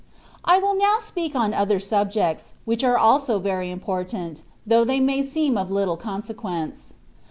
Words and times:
I 0.43 0.57
WILL 0.57 0.77
now 0.79 0.97
speak 0.97 1.35
on 1.35 1.53
other 1.53 1.79
subjects, 1.79 2.55
which 2.65 2.83
are 2.83 2.97
also 2.97 3.37
very 3.37 3.69
important, 3.69 4.41
though 4.65 4.83
they 4.83 4.99
may 4.99 5.21
seem 5.21 5.59
of 5.59 5.69
little 5.69 5.95
consequence. 5.95 6.95